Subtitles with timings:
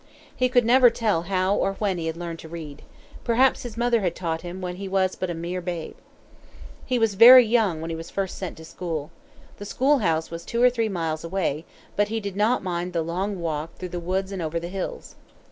[0.35, 2.81] He could never tell how or when he had learned to read.
[3.23, 5.93] Perhaps his mother had taught him when he was but a mere babe.
[6.83, 9.11] He was very young when he was first sent to school.
[9.57, 13.03] The school house was two or three miles away, but he did not mind the
[13.03, 15.17] long walk through the woods and over the hills.